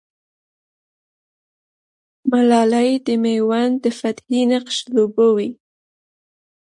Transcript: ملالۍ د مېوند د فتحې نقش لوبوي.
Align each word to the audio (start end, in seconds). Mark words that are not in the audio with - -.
ملالۍ 2.29 2.91
د 3.05 3.07
مېوند 3.23 3.73
د 3.83 3.85
فتحې 3.99 4.41
نقش 4.51 4.77
لوبوي. 4.93 5.49